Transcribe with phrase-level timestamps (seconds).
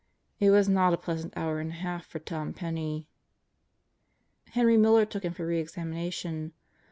[0.39, 3.07] It was not a pleasant hour and a half for Tom Penney.
[4.47, 6.53] Henry Miller took him for re examination.